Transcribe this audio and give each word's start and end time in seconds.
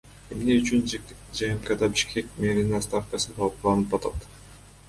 Эмне 0.35 0.53
үчүн 0.59 0.79
ЖМКда 0.93 1.91
Бишкек 1.93 2.33
мэринин 2.39 2.77
отставкасы 2.81 3.37
талкууланып 3.37 3.99
атат? 4.01 4.31